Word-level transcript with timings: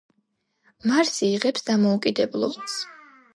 მარსი 0.91 1.21
იღებს 1.33 1.67
დამოუკიდებლობას. 1.69 2.81